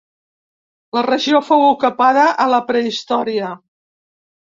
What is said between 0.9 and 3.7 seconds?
La regió fou ocupada a la prehistòria.